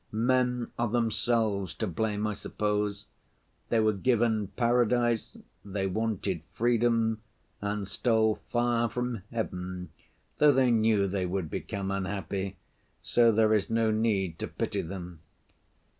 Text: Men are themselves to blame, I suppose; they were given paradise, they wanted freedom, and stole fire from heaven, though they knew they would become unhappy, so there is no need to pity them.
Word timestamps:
Men 0.25 0.71
are 0.79 0.87
themselves 0.87 1.75
to 1.75 1.85
blame, 1.85 2.25
I 2.25 2.33
suppose; 2.33 3.05
they 3.69 3.79
were 3.79 3.93
given 3.93 4.47
paradise, 4.47 5.37
they 5.63 5.85
wanted 5.85 6.41
freedom, 6.53 7.21
and 7.61 7.87
stole 7.87 8.39
fire 8.49 8.89
from 8.89 9.21
heaven, 9.31 9.89
though 10.39 10.53
they 10.53 10.71
knew 10.71 11.07
they 11.07 11.27
would 11.27 11.51
become 11.51 11.91
unhappy, 11.91 12.55
so 13.03 13.31
there 13.31 13.53
is 13.53 13.69
no 13.69 13.91
need 13.91 14.39
to 14.39 14.47
pity 14.47 14.81
them. 14.81 15.19